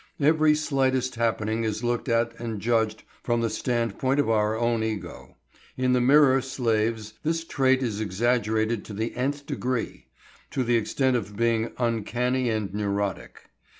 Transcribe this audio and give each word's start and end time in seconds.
Every 0.19 0.55
slightest 0.55 1.13
happening 1.13 1.63
is 1.63 1.83
looked 1.83 2.09
at 2.09 2.33
and 2.39 2.59
judged 2.59 3.03
from 3.21 3.41
the 3.41 3.51
standpoint 3.51 4.19
of 4.19 4.31
our 4.31 4.57
own 4.57 4.81
ego. 4.83 5.35
In 5.77 5.93
the 5.93 6.01
mirror 6.01 6.41
slaves 6.41 7.13
this 7.21 7.43
trait 7.43 7.83
is 7.83 8.01
exaggerated 8.01 8.83
to 8.85 8.93
the 8.95 9.15
n 9.15 9.31
th 9.31 9.45
degree, 9.45 10.07
to 10.49 10.63
the 10.63 10.75
extent 10.75 11.15
of 11.15 11.37
being 11.37 11.69
uncanny 11.77 12.49
and 12.49 12.73
neurotic. 12.73 13.43